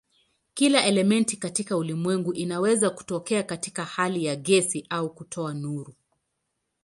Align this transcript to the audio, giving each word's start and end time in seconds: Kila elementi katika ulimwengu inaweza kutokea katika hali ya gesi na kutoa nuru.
Kila 0.53 0.85
elementi 0.85 1.37
katika 1.37 1.77
ulimwengu 1.77 2.33
inaweza 2.33 2.89
kutokea 2.89 3.43
katika 3.43 3.85
hali 3.85 4.25
ya 4.25 4.35
gesi 4.35 4.87
na 4.89 5.07
kutoa 5.07 5.53
nuru. 5.53 5.93